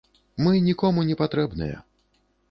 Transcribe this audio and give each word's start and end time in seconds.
Мы 0.45 0.53
нікому 0.67 1.03
не 1.09 1.17
патрэбныя. 1.19 1.77